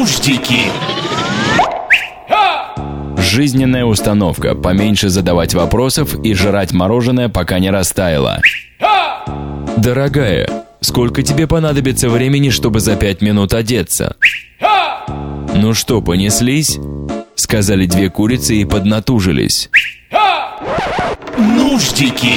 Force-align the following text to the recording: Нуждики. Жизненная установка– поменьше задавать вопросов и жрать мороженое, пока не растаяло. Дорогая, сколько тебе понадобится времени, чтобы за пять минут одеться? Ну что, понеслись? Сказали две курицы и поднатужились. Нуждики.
Нуждики. 0.00 0.60
Жизненная 3.18 3.84
установка– 3.84 4.54
поменьше 4.56 5.10
задавать 5.10 5.52
вопросов 5.52 6.14
и 6.24 6.32
жрать 6.32 6.72
мороженое, 6.72 7.28
пока 7.28 7.58
не 7.58 7.70
растаяло. 7.70 8.40
Дорогая, 9.76 10.48
сколько 10.80 11.22
тебе 11.22 11.46
понадобится 11.46 12.08
времени, 12.08 12.48
чтобы 12.48 12.80
за 12.80 12.96
пять 12.96 13.20
минут 13.20 13.52
одеться? 13.52 14.16
Ну 15.54 15.74
что, 15.74 16.00
понеслись? 16.00 16.78
Сказали 17.34 17.84
две 17.84 18.08
курицы 18.08 18.56
и 18.56 18.64
поднатужились. 18.64 19.68
Нуждики. 21.36 22.36